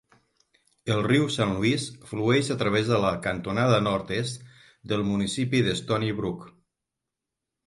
[0.93, 4.49] El riu Saint Louis flueix a través de la cantonada nord-est
[4.93, 6.49] del municipi de Stoney Brook.